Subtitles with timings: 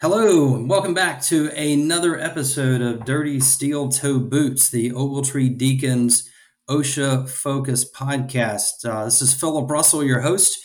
[0.00, 6.28] Hello, and welcome back to another episode of Dirty Steel Toe Boots, the Ogletree Deakins
[6.70, 8.88] OSHA Focus podcast.
[8.88, 10.56] Uh, this is Philip Russell, your host.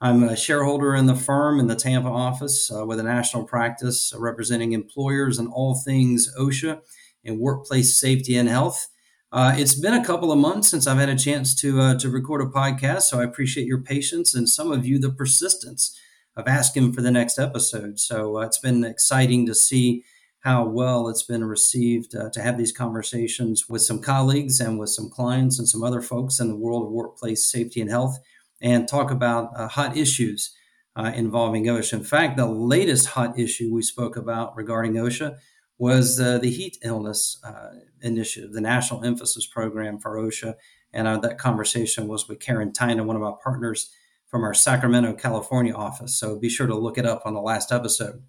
[0.00, 4.14] I'm a shareholder in the firm in the Tampa office uh, with a national practice
[4.14, 6.80] uh, representing employers and all things OSHA
[7.26, 8.88] and workplace safety and health.
[9.30, 12.08] Uh, it's been a couple of months since I've had a chance to uh, to
[12.08, 15.94] record a podcast, so I appreciate your patience and some of you the persistence
[16.38, 17.98] of asking for the next episode.
[17.98, 20.04] So uh, it's been exciting to see
[20.40, 24.90] how well it's been received uh, to have these conversations with some colleagues and with
[24.90, 28.18] some clients and some other folks in the world of workplace safety and health
[28.62, 30.54] and talk about uh, hot issues
[30.94, 31.94] uh, involving OSHA.
[31.94, 35.36] In fact, the latest hot issue we spoke about regarding OSHA
[35.76, 40.54] was uh, the heat illness uh, initiative, the national emphasis program for OSHA.
[40.92, 43.90] And that conversation was with Karen Tynan, one of our partners
[44.28, 46.18] from our Sacramento, California office.
[46.18, 48.22] So be sure to look it up on the last episode.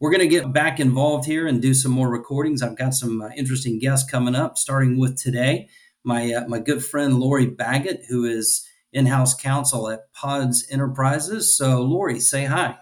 [0.00, 2.62] We're going to get back involved here and do some more recordings.
[2.62, 5.68] I've got some uh, interesting guests coming up, starting with today.
[6.04, 11.56] My, uh, my good friend Lori Baggett, who is in house counsel at Pods Enterprises.
[11.56, 12.76] So, Lori, say hi.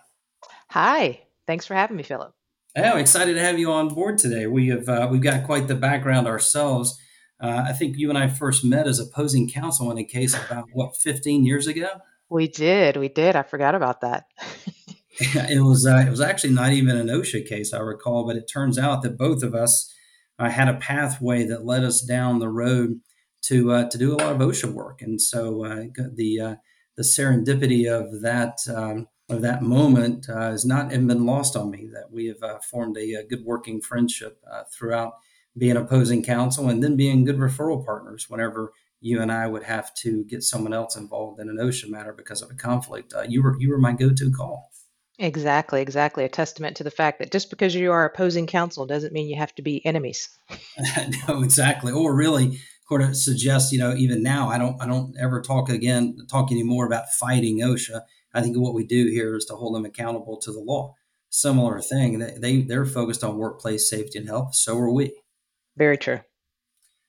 [0.70, 1.20] Hi.
[1.46, 2.32] Thanks for having me, Philip.
[2.76, 4.46] Oh, I'm excited to have you on board today.
[4.46, 6.96] We have uh, we've got quite the background ourselves.
[7.40, 10.66] Uh, I think you and I first met as opposing counsel in a case about
[10.72, 11.88] what 15 years ago.
[12.30, 12.96] We did.
[12.96, 13.36] We did.
[13.36, 14.26] I forgot about that.
[15.50, 18.50] it was uh, it was actually not even an OSHA case, I recall, but it
[18.50, 19.92] turns out that both of us
[20.38, 23.00] uh, had a pathway that led us down the road
[23.42, 25.84] to uh, to do a lot of OSHA work, and so uh,
[26.14, 26.54] the uh,
[26.96, 31.70] the serendipity of that um, of that moment uh, has not even been lost on
[31.70, 31.86] me.
[31.92, 35.14] That we have formed a, a, good working friendship throughout
[35.58, 39.94] being opposing counsel and then being good referral partners whenever you and I would have
[39.96, 43.14] to get someone else involved in an OSHA matter because of a conflict.
[43.14, 44.70] Uh, you were you were my go-to call.
[45.18, 46.24] Exactly, exactly.
[46.24, 49.36] A testament to the fact that just because you are opposing counsel doesn't mean you
[49.36, 50.30] have to be enemies.
[51.28, 51.92] no, exactly.
[51.92, 55.68] Or really, sort of suggest, you know, even now, I don't, I don't ever talk
[55.68, 58.00] again, talk anymore about fighting OSHA.
[58.32, 60.94] I think what we do here is to hold them accountable to the law.
[61.28, 62.18] Similar thing.
[62.18, 64.54] They, they they're focused on workplace safety and health.
[64.54, 65.14] So are we.
[65.76, 66.20] Very true.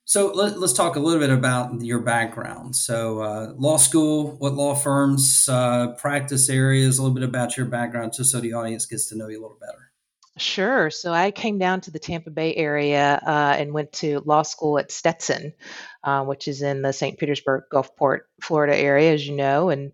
[0.05, 2.75] So let, us talk a little bit about your background.
[2.75, 7.67] So, uh, law school, what law firms, uh, practice areas, a little bit about your
[7.67, 9.91] background, just so the audience gets to know you a little better.
[10.37, 10.89] Sure.
[10.89, 14.79] So I came down to the Tampa Bay area uh, and went to law school
[14.79, 15.53] at Stetson,
[16.03, 17.19] uh, which is in the St.
[17.19, 19.91] Petersburg, Gulfport, Florida area, as you know, and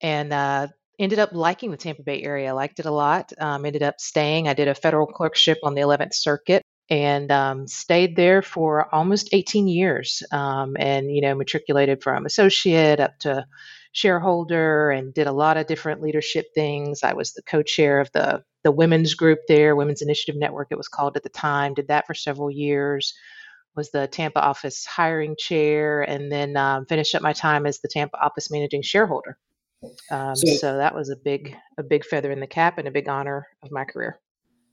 [0.00, 0.66] and uh,
[0.98, 2.54] ended up liking the Tampa Bay area.
[2.54, 3.32] Liked it a lot.
[3.38, 4.48] Um, ended up staying.
[4.48, 9.28] I did a federal clerkship on the 11th Circuit and um, stayed there for almost
[9.32, 13.44] 18 years um, and you know matriculated from associate up to
[13.92, 17.02] shareholder and did a lot of different leadership things.
[17.02, 20.88] I was the co-chair of the the women's group there women's initiative network it was
[20.88, 23.14] called at the time did that for several years
[23.76, 27.88] was the tampa office hiring chair and then um, finished up my time as the
[27.88, 29.38] tampa office managing shareholder.
[30.10, 32.90] Um, so, so that was a big a big feather in the cap and a
[32.90, 34.18] big honor of my career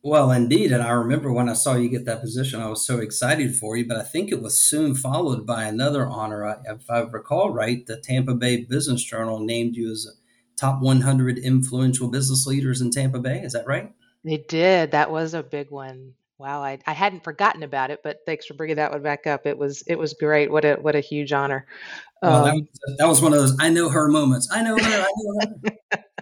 [0.03, 0.74] well, indeed.
[0.74, 3.78] And I remember when I saw you get that position, I was so excited for
[3.78, 3.88] you.
[3.88, 6.62] But I think it was soon followed by another honor.
[6.66, 10.12] If I recall right, the Tampa Bay Business Journal named you as a
[10.59, 13.40] top 100 influential business leaders in Tampa Bay.
[13.40, 13.94] Is that right?
[14.25, 14.91] They did.
[14.91, 16.14] That was a big one.
[16.38, 19.46] Wow, I, I hadn't forgotten about it, but thanks for bringing that one back up.
[19.46, 20.52] It was it was great.
[20.52, 21.66] What a what a huge honor.
[22.22, 24.49] Well, that, um, was, that was one of those I know her moments.
[24.52, 24.84] I know her.
[24.84, 25.40] I know
[25.94, 25.99] her.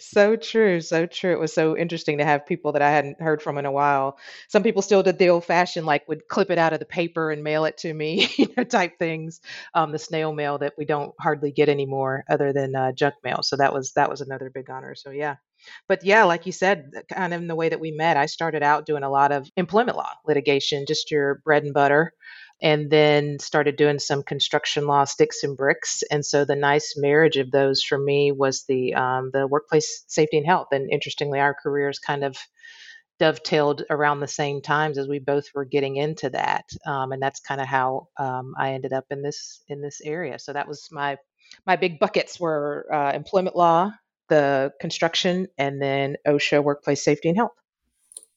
[0.00, 1.32] so true, so true.
[1.32, 4.18] It was so interesting to have people that I hadn't heard from in a while.
[4.48, 7.30] Some people still did the old fashioned, like would clip it out of the paper
[7.30, 9.40] and mail it to me, you know, type things.
[9.74, 13.42] Um, the snail mail that we don't hardly get anymore, other than uh, junk mail.
[13.42, 14.94] So that was that was another big honor.
[14.94, 15.36] So yeah,
[15.88, 18.62] but yeah, like you said, kind of in the way that we met, I started
[18.62, 22.12] out doing a lot of employment law litigation, just your bread and butter
[22.62, 27.36] and then started doing some construction law sticks and bricks and so the nice marriage
[27.36, 31.54] of those for me was the um, the workplace safety and health and interestingly our
[31.54, 32.36] careers kind of
[33.18, 37.40] dovetailed around the same times as we both were getting into that um, and that's
[37.40, 40.38] kind of how um, i ended up in this in this area.
[40.38, 41.16] So that was my
[41.66, 43.92] my big buckets were uh, employment law
[44.28, 47.52] the construction and then osha workplace safety and health.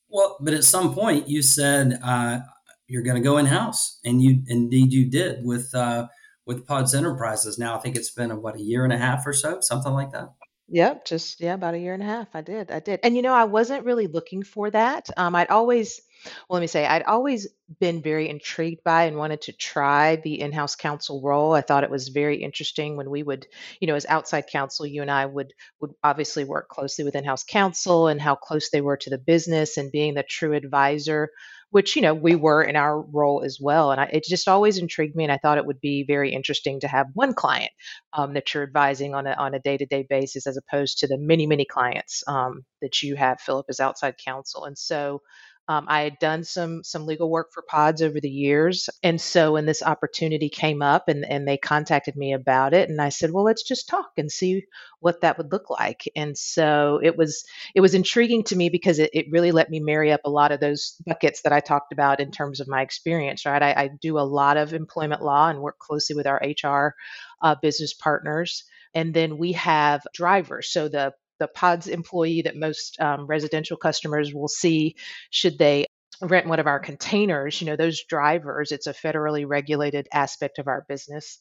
[0.10, 2.40] Well, but at some point you said uh,
[2.88, 6.08] you're going to go in house, and you indeed you did with uh,
[6.46, 7.58] with Pods Enterprises.
[7.58, 9.94] Now I think it's been a, what a year and a half or so, something
[9.94, 10.34] like that.
[10.70, 12.30] Yep, just yeah, about a year and a half.
[12.34, 15.10] I did, I did, and you know, I wasn't really looking for that.
[15.18, 17.48] Um, I'd always, well, let me say, I'd always
[17.80, 21.54] been very intrigued by and wanted to try the in-house counsel role.
[21.54, 23.46] I thought it was very interesting when we would,
[23.82, 27.44] you know, as outside counsel, you and I would would obviously work closely with in-house
[27.44, 31.30] counsel and how close they were to the business and being the true advisor
[31.74, 34.78] which you know we were in our role as well and I, it just always
[34.78, 37.72] intrigued me and i thought it would be very interesting to have one client
[38.14, 41.48] um, that you're advising on a, on a day-to-day basis as opposed to the many
[41.48, 45.20] many clients um, that you have philip as outside counsel and so
[45.70, 49.54] um, I had done some some legal work for Pods over the years, and so
[49.54, 53.32] when this opportunity came up, and and they contacted me about it, and I said,
[53.32, 54.64] well, let's just talk and see
[55.00, 56.04] what that would look like.
[56.16, 57.46] And so it was
[57.76, 60.52] it was intriguing to me because it, it really let me marry up a lot
[60.52, 63.46] of those buckets that I talked about in terms of my experience.
[63.46, 66.94] Right, I, I do a lot of employment law and work closely with our HR
[67.42, 68.64] uh, business partners.
[68.96, 70.72] And then we have drivers.
[70.72, 74.96] So the the pods employee that most um, residential customers will see
[75.30, 75.86] should they
[76.22, 80.68] rent one of our containers you know those drivers it's a federally regulated aspect of
[80.68, 81.40] our business.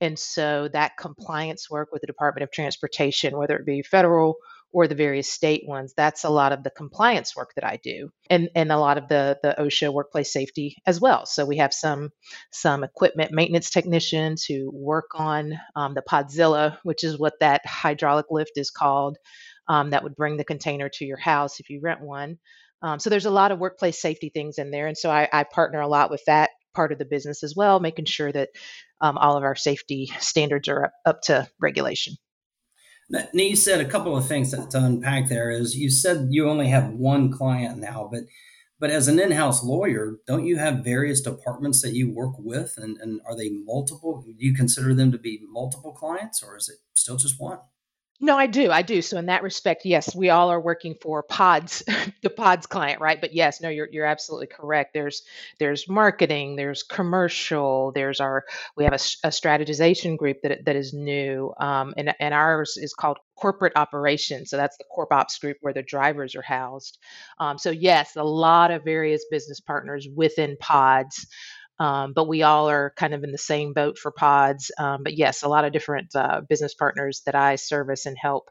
[0.00, 4.36] And so that compliance work with the department of transportation whether it be federal
[4.72, 8.10] or the various state ones that's a lot of the compliance work that i do
[8.30, 11.26] and and a lot of the the osha workplace safety as well.
[11.26, 12.10] So we have some
[12.52, 18.26] some equipment maintenance technicians who work on um, the podzilla which is what that hydraulic
[18.30, 19.16] lift is called
[19.68, 22.38] um, that would bring the container to your house if you rent one.
[22.80, 25.44] Um, so there's a lot of workplace safety things in there and so I, I
[25.44, 28.50] partner a lot with that part of the business as well making sure that
[29.00, 32.14] um, all of our safety standards are up, up to regulation
[33.10, 36.48] now, you said a couple of things to, to unpack there is you said you
[36.48, 38.24] only have one client now, but
[38.80, 42.96] but as an in-house lawyer, don't you have various departments that you work with and,
[42.98, 44.22] and are they multiple?
[44.22, 47.58] Do you consider them to be multiple clients or is it still just one?
[48.20, 48.72] No, I do.
[48.72, 49.00] I do.
[49.00, 51.84] So in that respect, yes, we all are working for Pods,
[52.22, 53.20] the Pods client, right?
[53.20, 54.92] But yes, no, you're you're absolutely correct.
[54.92, 55.22] There's
[55.60, 58.44] there's marketing, there's commercial, there's our
[58.76, 62.92] we have a, a strategization group that that is new, um, and and ours is
[62.92, 64.50] called corporate operations.
[64.50, 66.98] So that's the corp ops group where the drivers are housed.
[67.38, 71.24] Um, so yes, a lot of various business partners within Pods.
[71.78, 74.70] Um, but we all are kind of in the same boat for pods.
[74.78, 78.50] Um, but yes, a lot of different uh, business partners that I service and help.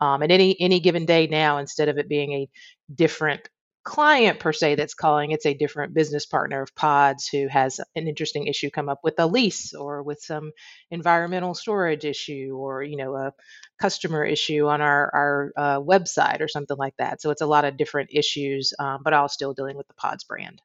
[0.00, 2.48] Um, and any any given day now, instead of it being a
[2.94, 3.48] different
[3.84, 8.08] client per se that's calling, it's a different business partner of pods who has an
[8.08, 10.50] interesting issue come up with a lease or with some
[10.90, 13.32] environmental storage issue or you know a
[13.80, 17.22] customer issue on our our uh, website or something like that.
[17.22, 20.24] So it's a lot of different issues, um, but all still dealing with the pods
[20.24, 20.60] brand.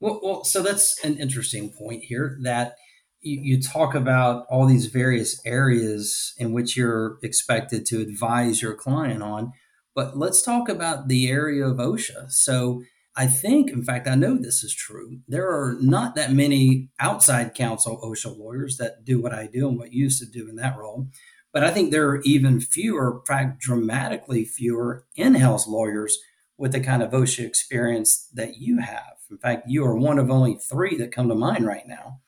[0.00, 2.74] Well, well, so that's an interesting point here that
[3.20, 8.74] you, you, talk about all these various areas in which you're expected to advise your
[8.74, 9.52] client on.
[9.94, 12.30] But let's talk about the area of OSHA.
[12.30, 12.82] So
[13.14, 15.18] I think, in fact, I know this is true.
[15.28, 19.78] There are not that many outside counsel OSHA lawyers that do what I do and
[19.78, 21.08] what you used to do in that role.
[21.52, 23.22] But I think there are even fewer,
[23.58, 26.18] dramatically fewer in house lawyers
[26.60, 29.14] with the kind of OSHA experience that you have.
[29.30, 32.20] In fact, you are one of only three that come to mind right now.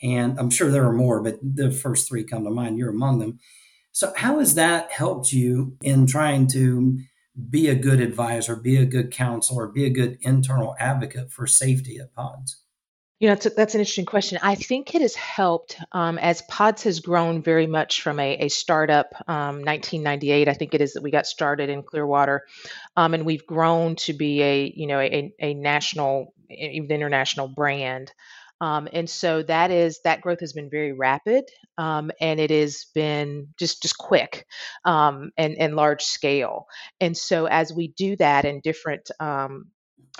[0.00, 2.78] And I'm sure there are more, but the first three come to mind.
[2.78, 3.40] You're among them.
[3.90, 7.00] So, how has that helped you in trying to
[7.50, 11.98] be a good advisor, be a good counselor, be a good internal advocate for safety
[11.98, 12.62] at pods?
[13.20, 14.38] You know, that's, an interesting question.
[14.42, 18.48] I think it has helped um, as Pods has grown very much from a, a
[18.48, 20.48] startup, um, 1998.
[20.48, 22.46] I think it is that we got started in Clearwater,
[22.96, 28.10] um, and we've grown to be a you know a, a national, even international brand.
[28.62, 31.44] Um, and so that is that growth has been very rapid,
[31.76, 34.46] um, and it has been just just quick
[34.86, 36.64] um, and and large scale.
[37.02, 39.10] And so as we do that, and different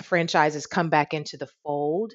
[0.03, 2.13] franchises come back into the fold,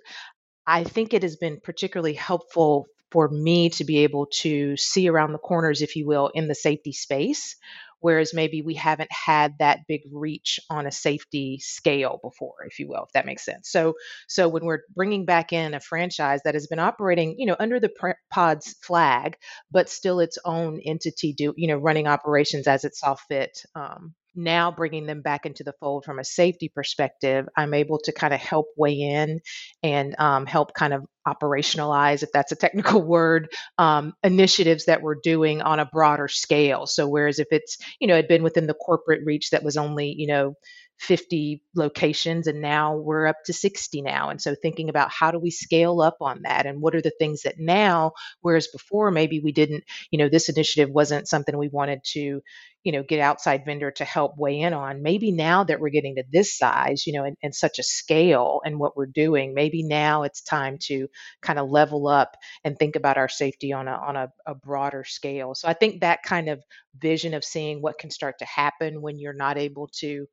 [0.66, 5.32] I think it has been particularly helpful for me to be able to see around
[5.32, 7.56] the corners, if you will, in the safety space,
[8.00, 12.88] whereas maybe we haven't had that big reach on a safety scale before, if you
[12.88, 13.70] will, if that makes sense.
[13.70, 13.94] So,
[14.26, 17.78] so when we're bringing back in a franchise that has been operating, you know, under
[17.78, 17.92] the
[18.30, 19.36] Pods flag,
[19.70, 23.62] but still its own entity, do you know, running operations as it saw fit.
[23.74, 28.12] Um, now bringing them back into the fold from a safety perspective, I'm able to
[28.12, 29.40] kind of help weigh in
[29.82, 35.16] and um, help kind of operationalize, if that's a technical word, um, initiatives that we're
[35.22, 36.86] doing on a broader scale.
[36.86, 40.14] So, whereas if it's, you know, had been within the corporate reach that was only,
[40.16, 40.54] you know,
[40.98, 44.30] 50 locations and now we're up to 60 now.
[44.30, 47.12] And so thinking about how do we scale up on that and what are the
[47.18, 51.68] things that now whereas before maybe we didn't you know this initiative wasn't something we
[51.68, 52.40] wanted to
[52.82, 55.02] you know get outside vendor to help weigh in on.
[55.02, 58.60] Maybe now that we're getting to this size you know and, and such a scale
[58.64, 61.08] and what we're doing maybe now it's time to
[61.42, 65.04] kind of level up and think about our safety on a on a, a broader
[65.04, 65.54] scale.
[65.54, 66.62] So i think that kind of
[66.98, 70.26] vision of seeing what can start to happen when you're not able to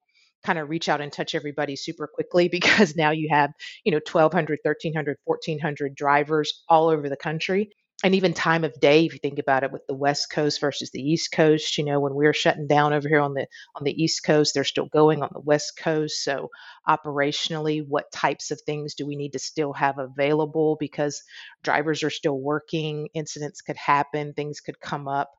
[0.43, 3.51] kind of reach out and touch everybody super quickly because now you have
[3.83, 7.69] you know 1200 1300 1400 drivers all over the country.
[8.05, 10.91] And even time of day if you think about it with the west coast versus
[10.91, 13.93] the east coast you know when we're shutting down over here on the on the
[14.03, 16.21] east coast they're still going on the west coast.
[16.23, 16.49] So
[16.87, 20.75] operationally what types of things do we need to still have available?
[20.79, 21.23] Because
[21.63, 25.31] drivers are still working incidents could happen things could come up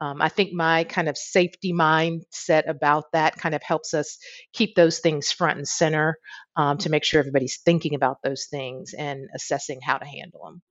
[0.00, 4.18] um, I think my kind of safety mindset about that kind of helps us
[4.52, 6.16] keep those things front and center
[6.56, 10.62] um, to make sure everybody's thinking about those things and assessing how to handle them.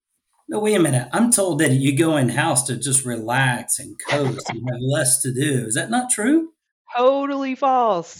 [0.48, 1.08] No, wait a minute.
[1.14, 5.22] I'm told that you go in house to just relax and coast and have less
[5.22, 5.66] to do.
[5.68, 6.50] Is that not true?
[6.98, 8.20] Totally false.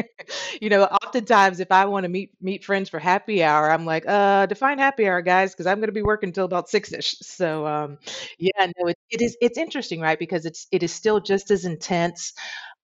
[0.62, 4.04] you know, oftentimes if I want to meet meet friends for happy hour, I'm like,
[4.06, 7.18] uh, define happy hour, guys, because I'm going to be working until about six ish.
[7.20, 7.98] So, um,
[8.38, 10.18] yeah, no, it, it is it's interesting, right?
[10.18, 12.32] Because it's it is still just as intense,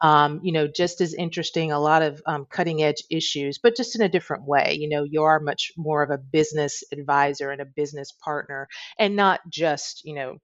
[0.00, 1.72] um, you know, just as interesting.
[1.72, 4.76] A lot of um, cutting edge issues, but just in a different way.
[4.78, 9.16] You know, you are much more of a business advisor and a business partner, and
[9.16, 10.38] not just you know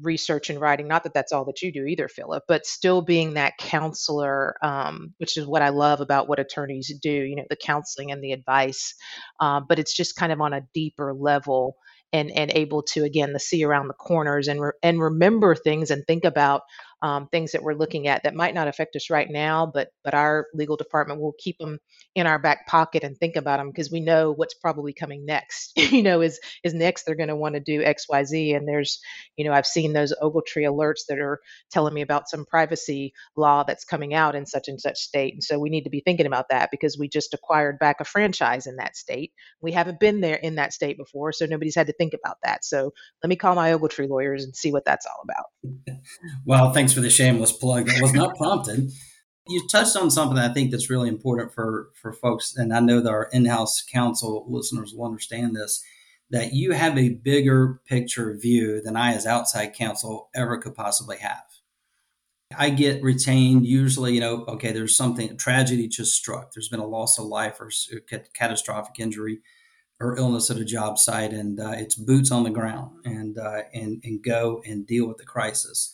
[0.00, 3.34] research and writing not that that's all that you do either philip but still being
[3.34, 7.56] that counselor um, which is what i love about what attorneys do you know the
[7.56, 8.94] counseling and the advice
[9.40, 11.76] um, but it's just kind of on a deeper level
[12.12, 15.90] and and able to again the see around the corners and re- and remember things
[15.90, 16.62] and think about
[17.02, 20.14] um, things that we're looking at that might not affect us right now, but but
[20.14, 21.78] our legal department will keep them
[22.14, 25.72] in our back pocket and think about them because we know what's probably coming next.
[25.76, 28.66] you know, is is next they're going to want to do X, Y, Z, and
[28.66, 28.98] there's,
[29.36, 33.62] you know, I've seen those Ogletree alerts that are telling me about some privacy law
[33.62, 36.26] that's coming out in such and such state, and so we need to be thinking
[36.26, 39.32] about that because we just acquired back a franchise in that state.
[39.60, 42.64] We haven't been there in that state before, so nobody's had to think about that.
[42.64, 45.96] So let me call my Ogletree lawyers and see what that's all about.
[46.46, 47.86] well, thanks for the shameless plug.
[47.86, 48.92] That was not prompted.
[49.48, 53.00] You touched on something I think that's really important for for folks, and I know
[53.00, 55.82] that our in-house counsel listeners will understand this.
[56.30, 61.16] That you have a bigger picture view than I, as outside counsel, ever could possibly
[61.16, 61.42] have.
[62.56, 66.52] I get retained usually, you know, okay, there's something, tragedy just struck.
[66.52, 67.70] There's been a loss of life or
[68.34, 69.40] catastrophic injury
[69.98, 73.62] or illness at a job site, and uh, it's boots on the ground and, uh,
[73.74, 75.92] and, and go and deal with the crisis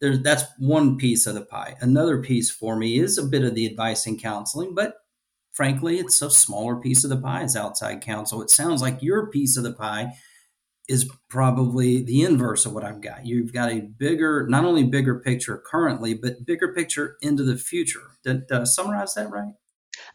[0.00, 1.76] there, that's one piece of the pie.
[1.80, 4.94] Another piece for me is a bit of the advice and counseling, but
[5.52, 8.42] frankly, it's a smaller piece of the pie as outside counsel.
[8.42, 10.12] It sounds like your piece of the pie
[10.88, 13.26] is probably the inverse of what I've got.
[13.26, 18.02] You've got a bigger, not only bigger picture currently, but bigger picture into the future.
[18.22, 19.54] Did, did I summarize that right?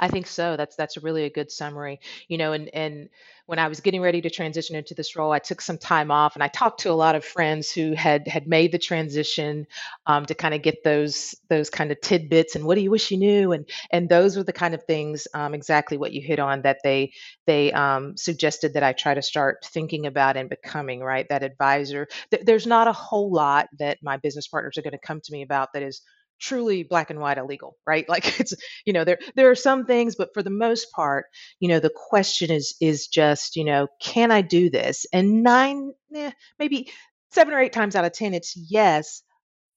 [0.03, 0.57] I think so.
[0.57, 1.99] That's that's really a good summary.
[2.27, 3.09] You know, and and
[3.45, 6.35] when I was getting ready to transition into this role, I took some time off
[6.35, 9.67] and I talked to a lot of friends who had had made the transition
[10.07, 13.11] um, to kind of get those those kind of tidbits and what do you wish
[13.11, 16.39] you knew and and those were the kind of things um, exactly what you hit
[16.39, 17.11] on that they
[17.45, 22.07] they um, suggested that I try to start thinking about and becoming right that advisor.
[22.31, 25.31] Th- there's not a whole lot that my business partners are going to come to
[25.31, 26.01] me about that is
[26.41, 28.07] truly black and white illegal right?
[28.09, 28.53] Like it's
[28.85, 31.25] you know there there are some things but for the most part
[31.59, 35.05] you know the question is is just you know can i do this?
[35.13, 36.91] And nine eh, maybe
[37.31, 39.23] seven or eight times out of ten it's yes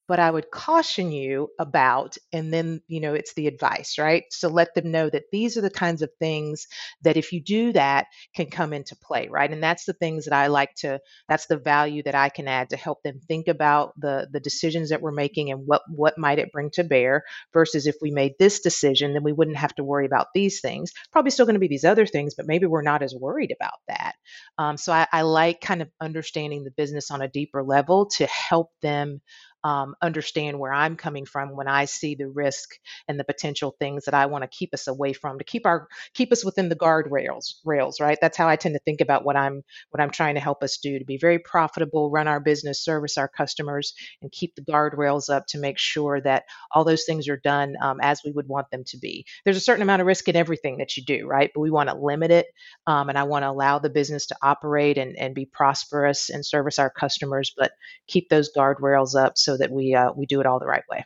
[0.07, 4.23] but I would caution you about, and then, you know, it's the advice, right?
[4.31, 6.67] So let them know that these are the kinds of things
[7.01, 9.51] that if you do that can come into play, right?
[9.51, 12.69] And that's the things that I like to, that's the value that I can add
[12.69, 16.39] to help them think about the, the decisions that we're making and what, what might
[16.39, 19.83] it bring to bear versus if we made this decision, then we wouldn't have to
[19.83, 20.91] worry about these things.
[21.11, 23.79] Probably still going to be these other things, but maybe we're not as worried about
[23.87, 24.13] that.
[24.57, 28.27] Um, so I, I like kind of understanding the business on a deeper level to
[28.27, 29.21] help them
[29.65, 32.71] um, understand where I'm coming from when I see the risk
[33.09, 35.89] and the potential things that I want to keep us away from to keep our
[36.15, 38.19] keep us within the guardrails rails right?
[38.21, 40.79] That's how I tend to think about what I'm what I'm trying to help us
[40.79, 45.29] do to be very profitable run our business service our customers and keep the guardrails
[45.35, 48.71] up to make sure that all those things are done um, as we would want
[48.71, 49.25] them to be.
[49.45, 51.51] There's a certain amount of risk in everything that you do right?
[51.55, 52.47] But we want to limit it
[52.87, 56.45] um, and I want to allow the business to operate and, and be prosperous and
[56.45, 57.71] service our customers but
[58.07, 61.05] keep those guardrails up so that we uh, we do it all the right way.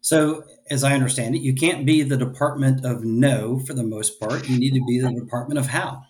[0.00, 4.18] So, as I understand it, you can't be the department of no for the most
[4.18, 4.48] part.
[4.48, 6.02] You need to be the department of how.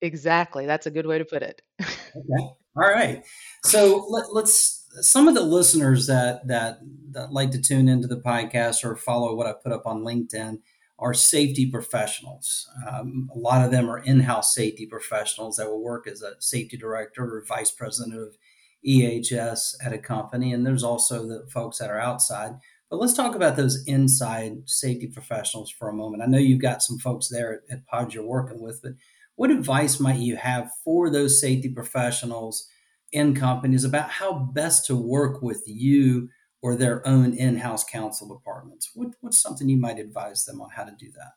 [0.00, 0.64] Exactly.
[0.66, 1.60] That's a good way to put it.
[1.80, 2.48] okay.
[2.76, 3.24] All right.
[3.64, 6.78] So let, us some of the listeners that, that
[7.10, 10.58] that like to tune into the podcast or follow what I put up on LinkedIn
[10.98, 12.68] are safety professionals.
[12.88, 16.76] Um, a lot of them are in-house safety professionals that will work as a safety
[16.76, 18.36] director or vice president of
[18.86, 22.52] EHS at a company, and there's also the folks that are outside.
[22.90, 26.22] But let's talk about those inside safety professionals for a moment.
[26.22, 28.92] I know you've got some folks there at, at Pod you're working with, but
[29.36, 32.68] what advice might you have for those safety professionals
[33.12, 36.28] in companies about how best to work with you
[36.60, 38.90] or their own in-house counsel departments?
[38.94, 41.32] What, what's something you might advise them on how to do that?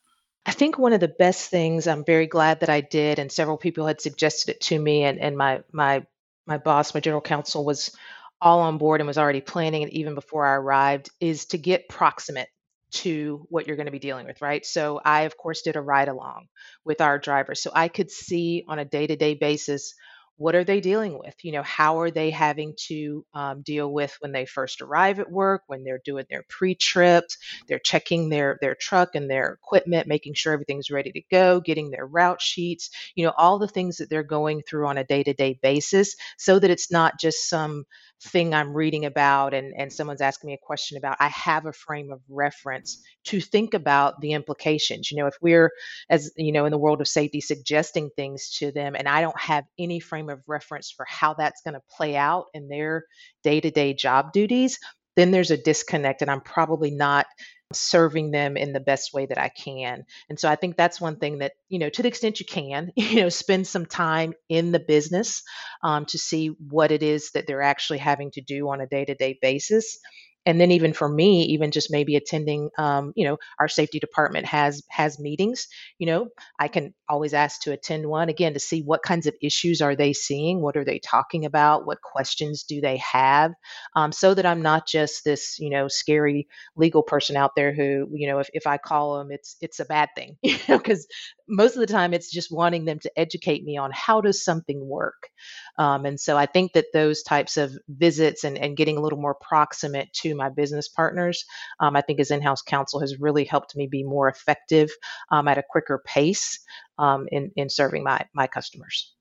[0.46, 3.58] I think one of the best things I'm very glad that I did, and several
[3.58, 6.06] people had suggested it to me, and, and my my
[6.46, 7.96] my boss, my general counsel, was
[8.42, 11.90] all on board and was already planning it even before I arrived, is to get
[11.90, 12.50] proximate
[12.92, 14.66] to what you're going to be dealing with, right?
[14.66, 16.48] So I, of course, did a ride along
[16.86, 17.56] with our driver.
[17.56, 19.94] So I could see on a day to day basis
[20.38, 24.16] what are they dealing with you know how are they having to um, deal with
[24.20, 27.38] when they first arrive at work when they're doing their pre-trips
[27.68, 31.92] they're checking their their truck and their equipment making sure everything's ready to go getting
[31.92, 35.58] their route sheets you know all the things that they're going through on a day-to-day
[35.62, 37.86] basis so that it's not just some
[38.22, 41.74] thing I'm reading about and, and someone's asking me a question about, I have a
[41.74, 45.12] frame of reference to think about the implications.
[45.12, 45.72] You know, if we're,
[46.10, 49.40] as you know, in the world of safety, suggesting things to them and I don't
[49.40, 53.06] have any frame of reference for how that's going to play out in their
[53.44, 54.80] day to day job duties,
[55.16, 57.26] then there's a disconnect and I'm probably not
[57.74, 60.06] serving them in the best way that I can.
[60.30, 62.92] And so I think that's one thing that, you know, to the extent you can,
[62.96, 65.42] you know, spend some time in the business
[65.84, 69.06] um, to see what it is that they're actually having to do on a day
[69.06, 69.98] to day basis
[70.46, 74.46] and then even for me even just maybe attending um, you know our safety department
[74.46, 75.68] has has meetings
[76.00, 76.28] you know
[76.60, 79.96] i can always ask to attend one again to see what kinds of issues are
[79.96, 83.54] they seeing what are they talking about what questions do they have
[83.96, 88.08] um, so that i'm not just this you know scary legal person out there who
[88.14, 91.08] you know if, if i call them it's it's a bad thing you know because
[91.48, 94.88] most of the time it's just wanting them to educate me on how does something
[94.88, 95.30] work
[95.78, 99.20] um, and so i think that those types of visits and, and getting a little
[99.20, 101.46] more proximate to my business partners.
[101.80, 104.90] Um, I think as in-house counsel has really helped me be more effective
[105.32, 106.60] um, at a quicker pace
[106.98, 109.14] um, in in serving my my customers.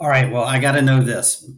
[0.00, 0.30] All right.
[0.30, 1.50] Well, I got to know this.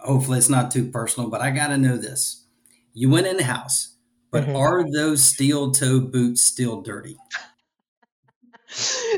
[0.00, 2.46] Hopefully, it's not too personal, but I got to know this.
[2.94, 3.96] You went in-house,
[4.30, 4.56] but mm-hmm.
[4.56, 7.16] are those steel toe boots still dirty?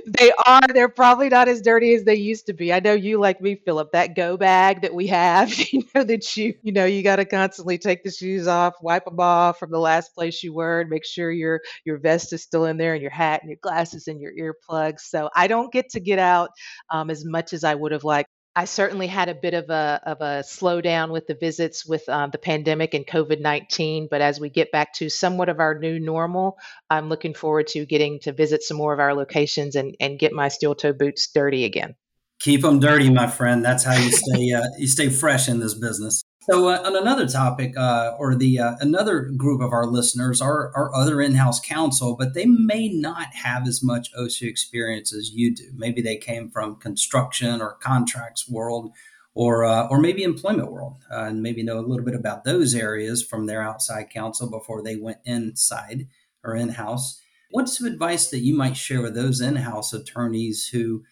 [0.06, 0.60] They are.
[0.72, 2.72] They're probably not as dirty as they used to be.
[2.72, 3.92] I know you like me, Philip.
[3.92, 7.24] That go bag that we have, you know, that you, you know, you got to
[7.24, 10.90] constantly take the shoes off, wipe them off from the last place you were, and
[10.90, 14.08] make sure your your vest is still in there, and your hat, and your glasses,
[14.08, 15.00] and your earplugs.
[15.00, 16.50] So I don't get to get out
[16.90, 20.00] um, as much as I would have liked I certainly had a bit of a
[20.04, 24.08] of a slowdown with the visits with um, the pandemic and COVID nineteen.
[24.10, 26.58] But as we get back to somewhat of our new normal,
[26.90, 30.32] I'm looking forward to getting to visit some more of our locations and and get
[30.32, 31.94] my steel toe boots dirty again.
[32.40, 33.64] Keep them dirty, my friend.
[33.64, 36.22] That's how you stay uh, you stay fresh in this business.
[36.50, 40.72] So, uh, on another topic, uh, or the uh, another group of our listeners are,
[40.74, 45.54] are other in-house counsel, but they may not have as much OSHA experience as you
[45.54, 45.70] do.
[45.76, 48.90] Maybe they came from construction or contracts world,
[49.34, 52.74] or uh, or maybe employment world, uh, and maybe know a little bit about those
[52.74, 56.08] areas from their outside counsel before they went inside
[56.42, 57.22] or in-house.
[57.52, 61.04] What's some advice that you might share with those in-house attorneys who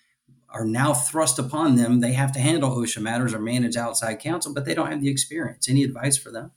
[0.53, 2.01] are now thrust upon them.
[2.01, 5.11] They have to handle OSHA matters or manage outside counsel, but they don't have the
[5.11, 5.69] experience.
[5.69, 6.53] Any advice for them?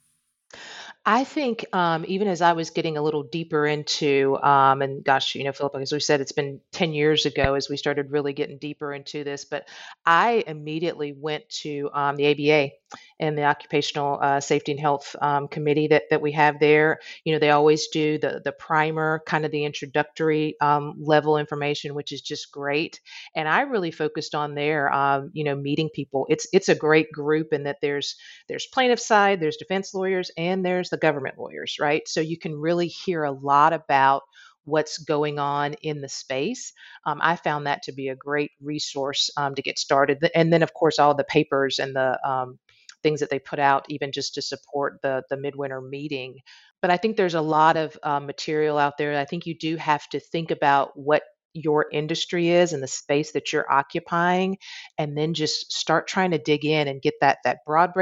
[1.06, 5.34] I think um, even as I was getting a little deeper into, um, and gosh,
[5.34, 8.32] you know, Philip, as we said, it's been 10 years ago as we started really
[8.32, 9.68] getting deeper into this, but
[10.06, 12.72] I immediately went to um, the ABA
[13.20, 17.00] and the Occupational uh, Safety and Health um, Committee that, that we have there.
[17.24, 21.94] You know, they always do the, the primer, kind of the introductory um, level information,
[21.94, 23.00] which is just great.
[23.34, 26.26] And I really focused on there, um, you know, meeting people.
[26.28, 28.16] It's it's a great group in that there's
[28.48, 32.06] there's plaintiff side, there's defense lawyers, and there's the government lawyers, right?
[32.08, 34.22] So you can really hear a lot about
[34.64, 36.72] what's going on in the space.
[37.04, 40.26] Um, I found that to be a great resource um, to get started.
[40.34, 42.58] And then, of course, all the papers and the um,
[43.04, 46.38] things that they put out, even just to support the the midwinter meeting.
[46.82, 49.16] But I think there's a lot of uh, material out there.
[49.16, 51.22] I think you do have to think about what
[51.54, 54.58] your industry is and the space that you're occupying
[54.98, 57.92] and then just start trying to dig in and get that that broad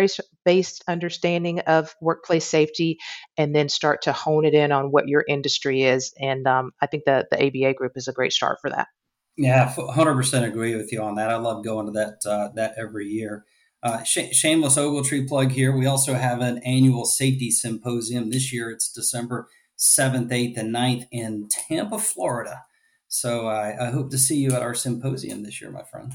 [0.44, 2.98] based understanding of workplace safety
[3.36, 6.86] and then start to hone it in on what your industry is and um, i
[6.86, 8.88] think the, the aba group is a great start for that
[9.36, 13.06] yeah 100% agree with you on that i love going to that uh, that every
[13.06, 13.44] year
[13.82, 15.76] uh, sh- shameless Ogletree plug here.
[15.76, 18.30] We also have an annual safety symposium.
[18.30, 22.62] This year it's December 7th, 8th, and 9th in Tampa, Florida.
[23.08, 26.12] So uh, I hope to see you at our symposium this year, my friend.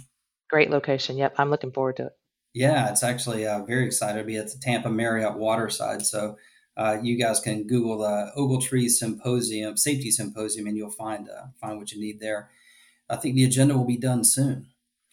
[0.50, 1.18] Great location.
[1.18, 2.14] Yep, I'm looking forward to it.
[2.54, 6.06] Yeah, it's actually uh, very excited to be at the Tampa Marriott Waterside.
[6.06, 6.38] So
[6.78, 11.78] uh, you guys can Google the Ogletree Symposium, Safety Symposium, and you'll find uh, find
[11.78, 12.50] what you need there.
[13.10, 14.68] I think the agenda will be done soon.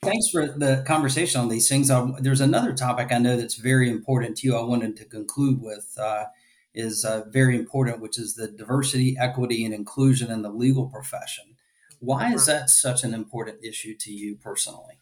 [0.04, 1.90] Thanks for the conversation on these things.
[1.90, 4.56] Um, there's another topic I know that's very important to you.
[4.56, 6.26] I wanted to conclude with uh,
[6.74, 11.56] is uh, very important, which is the diversity, equity, and inclusion in the legal profession.
[12.00, 14.98] Why is that such an important issue to you personally?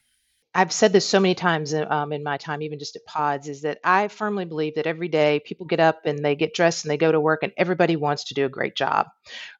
[0.54, 3.62] I've said this so many times um, in my time, even just at pods, is
[3.62, 6.90] that I firmly believe that every day people get up and they get dressed and
[6.90, 9.06] they go to work, and everybody wants to do a great job,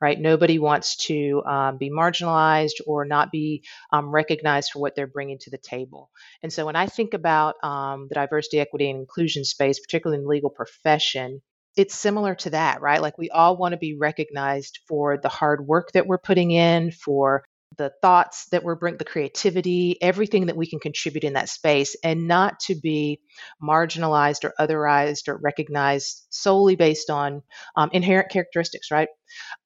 [0.02, 0.20] right?
[0.20, 5.38] Nobody wants to um, be marginalized or not be um, recognized for what they're bringing
[5.38, 6.10] to the table.
[6.42, 10.24] And so when I think about um, the diversity, equity, and inclusion space, particularly in
[10.24, 11.40] the legal profession,
[11.74, 13.00] it's similar to that, right?
[13.00, 16.90] Like we all want to be recognized for the hard work that we're putting in,
[16.90, 17.44] for
[17.78, 21.96] the thoughts that we're bringing, the creativity, everything that we can contribute in that space,
[22.04, 23.20] and not to be
[23.62, 27.42] marginalized or otherized or recognized solely based on
[27.76, 29.08] um, inherent characteristics, right?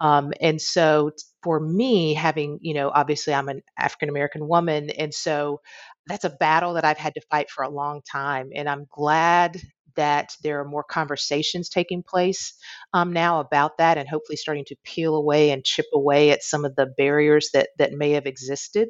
[0.01, 1.11] Um, and so
[1.43, 5.61] for me, having, you know, obviously I'm an African American woman, and so
[6.07, 8.51] that's a battle that I've had to fight for a long time.
[8.55, 9.61] And I'm glad
[9.97, 12.55] that there are more conversations taking place
[12.93, 16.65] um, now about that and hopefully starting to peel away and chip away at some
[16.65, 18.89] of the barriers that that may have existed.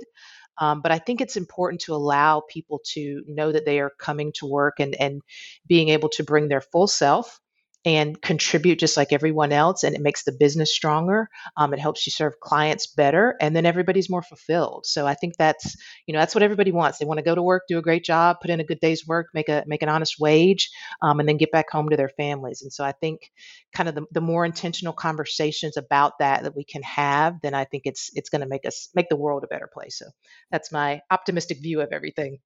[0.58, 4.32] Um, but I think it's important to allow people to know that they are coming
[4.36, 5.20] to work and, and
[5.66, 7.40] being able to bring their full self
[7.86, 11.28] and contribute just like everyone else and it makes the business stronger.
[11.56, 14.84] Um, it helps you serve clients better and then everybody's more fulfilled.
[14.86, 16.98] So i think that's you know that's what everybody wants.
[16.98, 19.06] They want to go to work do a great job put in a good day's
[19.06, 20.68] work make a make an honest wage
[21.00, 22.62] um, and then get back home to their families.
[22.62, 23.30] And so i think
[23.72, 27.64] kind of the, the more intentional conversations about that that we can have then i
[27.64, 29.98] think it's it's going to make us make the world a better place.
[29.98, 30.06] So
[30.50, 32.38] that's my optimistic view of everything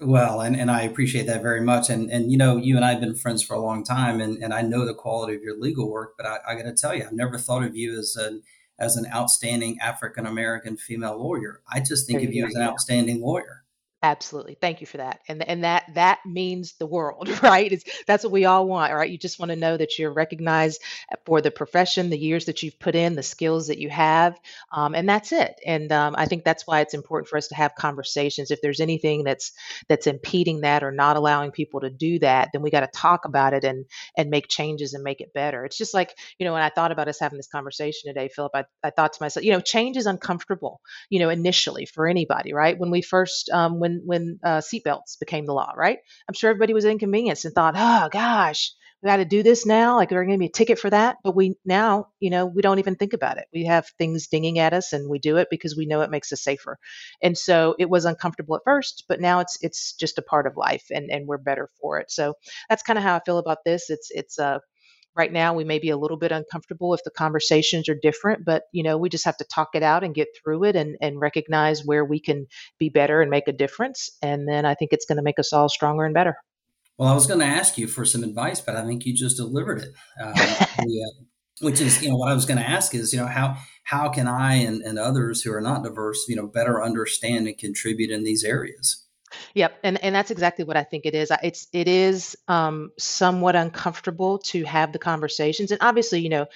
[0.00, 1.88] well, and, and I appreciate that very much.
[1.88, 4.42] And and you know, you and I have been friends for a long time, and,
[4.42, 6.14] and I know the quality of your legal work.
[6.16, 8.42] But I, I got to tell you, I've never thought of you as an
[8.78, 11.62] as an outstanding African American female lawyer.
[11.70, 13.64] I just think of you as an outstanding lawyer.
[14.06, 14.56] Absolutely.
[14.60, 15.20] Thank you for that.
[15.26, 17.72] And and that that means the world, right?
[17.72, 19.10] It's, that's what we all want, right?
[19.10, 20.80] You just want to know that you're recognized
[21.24, 24.38] for the profession, the years that you've put in, the skills that you have,
[24.70, 25.58] um, and that's it.
[25.66, 28.52] And um, I think that's why it's important for us to have conversations.
[28.52, 29.52] If there's anything that's
[29.88, 33.24] that's impeding that or not allowing people to do that, then we got to talk
[33.24, 35.64] about it and and make changes and make it better.
[35.64, 38.52] It's just like you know when I thought about us having this conversation today, Philip,
[38.54, 42.52] I, I thought to myself, you know, change is uncomfortable, you know, initially for anybody,
[42.52, 42.78] right?
[42.78, 45.98] When we first um, when when uh, seatbelts became the law, right?
[46.28, 49.96] I'm sure everybody was inconvenienced and thought, oh gosh, we got to do this now.
[49.96, 51.18] Like, there's going to be a ticket for that.
[51.22, 53.46] But we now, you know, we don't even think about it.
[53.52, 56.32] We have things dinging at us, and we do it because we know it makes
[56.32, 56.78] us safer.
[57.22, 60.56] And so it was uncomfortable at first, but now it's it's just a part of
[60.56, 62.10] life, and and we're better for it.
[62.10, 62.34] So
[62.68, 63.90] that's kind of how I feel about this.
[63.90, 64.58] It's it's uh
[65.16, 68.64] right now we may be a little bit uncomfortable if the conversations are different but
[68.72, 71.20] you know we just have to talk it out and get through it and, and
[71.20, 72.46] recognize where we can
[72.78, 75.52] be better and make a difference and then i think it's going to make us
[75.52, 76.36] all stronger and better.
[76.98, 79.36] Well i was going to ask you for some advice but i think you just
[79.36, 79.88] delivered it.
[80.22, 80.32] Uh,
[80.78, 81.24] the, uh,
[81.60, 84.08] which is you know what i was going to ask is you know how how
[84.08, 88.10] can i and, and others who are not diverse you know better understand and contribute
[88.10, 89.05] in these areas
[89.54, 91.32] Yep, and and that's exactly what I think it is.
[91.42, 96.46] It's it is um, somewhat uncomfortable to have the conversations, and obviously, you know,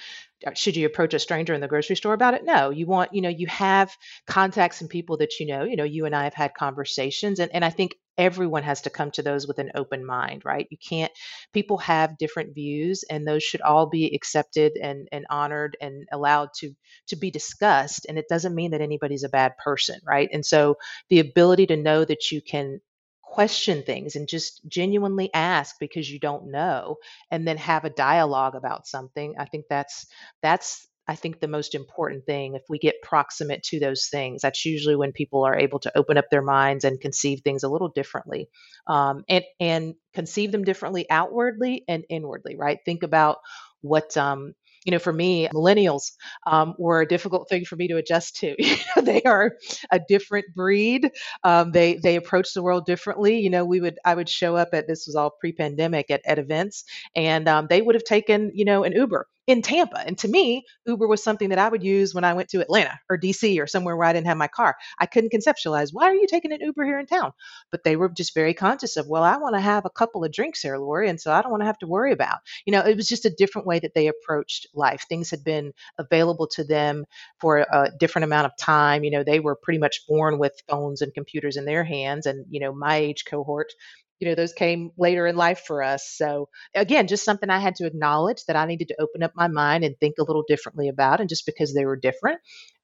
[0.45, 2.45] uh, should you approach a stranger in the grocery store about it?
[2.45, 3.95] No, you want you know you have
[4.27, 5.63] contacts and people that you know.
[5.63, 8.89] You know, you and I have had conversations, and and I think everyone has to
[8.89, 10.67] come to those with an open mind right?
[10.69, 11.11] You can't
[11.53, 16.49] people have different views and those should all be accepted and, and honored and allowed
[16.57, 16.73] to
[17.07, 20.29] to be discussed and it doesn't mean that anybody's a bad person right?
[20.33, 20.77] And so
[21.09, 22.79] the ability to know that you can
[23.23, 26.97] question things and just genuinely ask because you don't know
[27.31, 30.05] and then have a dialogue about something i think that's
[30.41, 34.65] that's I think the most important thing, if we get proximate to those things, that's
[34.65, 37.89] usually when people are able to open up their minds and conceive things a little
[37.89, 38.47] differently,
[38.87, 42.55] um, and and conceive them differently outwardly and inwardly.
[42.55, 42.79] Right?
[42.85, 43.39] Think about
[43.81, 44.53] what um,
[44.85, 46.13] you know, for me, millennials
[46.47, 48.55] um, were a difficult thing for me to adjust to.
[49.01, 49.57] they are
[49.91, 51.11] a different breed.
[51.43, 53.41] Um, they they approach the world differently.
[53.41, 56.39] You know, we would I would show up at this was all pre-pandemic at, at
[56.39, 56.85] events,
[57.17, 59.99] and um, they would have taken you know an Uber in Tampa.
[60.05, 62.99] And to me, Uber was something that I would use when I went to Atlanta
[63.09, 64.75] or DC or somewhere where I didn't have my car.
[64.99, 67.31] I couldn't conceptualize why are you taking an Uber here in town?
[67.71, 70.31] But they were just very conscious of, well, I want to have a couple of
[70.31, 72.37] drinks here, Lori, and so I don't want to have to worry about.
[72.65, 75.05] You know, it was just a different way that they approached life.
[75.09, 77.05] Things had been available to them
[77.39, 79.03] for a different amount of time.
[79.03, 82.45] You know, they were pretty much born with phones and computers in their hands, and
[82.49, 83.73] you know, my age cohort
[84.21, 86.07] you know those came later in life for us.
[86.15, 89.47] So again just something i had to acknowledge that i needed to open up my
[89.47, 92.39] mind and think a little differently about and just because they were different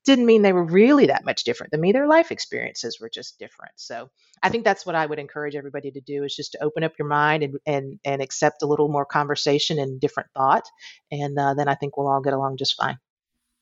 [0.06, 1.91] didn't mean they were really that much different than me.
[1.91, 3.73] Their life experiences were just different.
[3.76, 4.10] So
[4.43, 6.93] i think that's what i would encourage everybody to do is just to open up
[7.00, 10.65] your mind and and, and accept a little more conversation and different thought
[11.12, 12.97] and uh, then i think we'll all get along just fine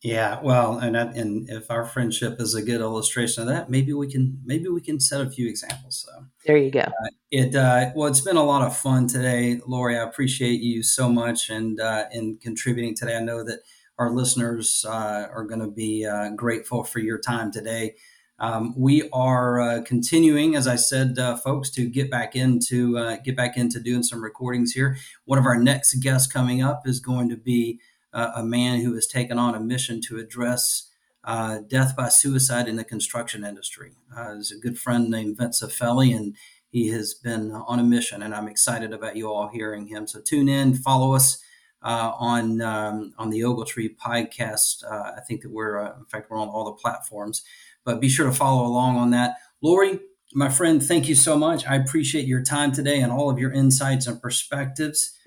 [0.05, 4.07] yeah, well, and and if our friendship is a good illustration of that, maybe we
[4.07, 6.05] can maybe we can set a few examples.
[6.05, 6.81] So there you go.
[6.81, 9.97] Uh, it uh, well, it's been a lot of fun today, Lori.
[9.97, 13.17] I appreciate you so much and uh, in contributing today.
[13.17, 13.61] I know that
[13.97, 17.95] our listeners uh, are going to be uh, grateful for your time today.
[18.37, 23.57] Um, we are uh, continuing, as I said, folks, to get back into get back
[23.57, 24.97] into doing some recordings here.
[25.23, 27.79] One of our next guests coming up is going to be
[28.15, 30.89] uh, a man who has taken on a mission to address
[31.25, 33.91] uh, death by suicide in the construction industry.
[34.15, 36.35] Uh, there's a good friend named Vince Affelli, and
[36.69, 40.07] he has been on a mission, and I'm excited about you all hearing him.
[40.07, 41.43] So tune in, follow us
[41.83, 44.83] uh, on um, on the Ogletree podcast.
[44.89, 47.43] Uh, I think that we're, uh, in fact, we're on all the platforms,
[47.83, 49.35] but be sure to follow along on that.
[49.61, 49.99] Lori,
[50.33, 51.67] my friend, thank you so much.
[51.67, 55.17] I appreciate your time today and all of your insights and perspectives.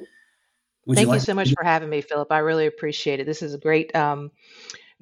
[0.89, 2.33] Would Thank you, like you so much for having me, Philip.
[2.33, 3.27] I really appreciate it.
[3.27, 4.31] This is a great, um,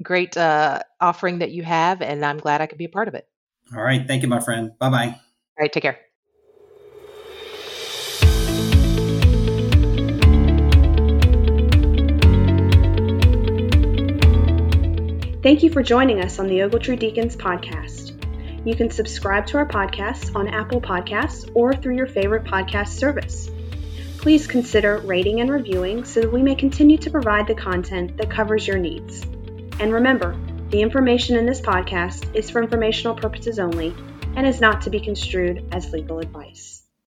[0.03, 3.15] great uh, offering that you have, and I'm glad I could be a part of
[3.15, 3.29] it.
[3.73, 4.05] All right.
[4.05, 4.77] Thank you, my friend.
[4.81, 5.07] Bye bye.
[5.07, 5.15] All
[5.61, 5.73] right.
[5.73, 6.01] Take care.
[15.41, 18.67] Thank you for joining us on the Ogletree Deakins podcast.
[18.67, 23.49] You can subscribe to our podcast on Apple Podcasts or through your favorite podcast service.
[24.27, 28.29] Please consider rating and reviewing so that we may continue to provide the content that
[28.29, 29.23] covers your needs.
[29.79, 30.37] And remember,
[30.71, 33.95] the information in this podcast is for informational purposes only
[34.35, 36.76] and is not to be construed as legal advice.